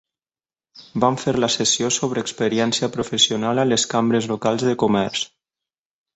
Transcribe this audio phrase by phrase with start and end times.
[1.03, 5.25] Vam fer la sessió sobre experiència professional a les cambres locals de comerç.